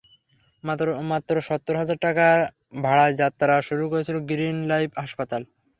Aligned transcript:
মাত্র 1.09 1.33
সত্তর 1.47 1.75
হাজার 1.81 1.97
টাকা 2.05 2.25
ভাড়ায় 2.81 3.15
যাত্রা 3.21 3.53
শুরু 3.67 3.83
করেছিল 3.91 4.17
গ্রিন 4.29 4.57
লাইফ 4.71 4.89
হাসপাতাল। 4.97 5.41